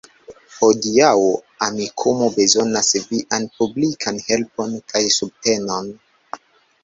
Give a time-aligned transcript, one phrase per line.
[0.59, 1.11] Hodiaŭ
[1.65, 5.93] Amikumu bezonas vian publikan helpon kaj subtenon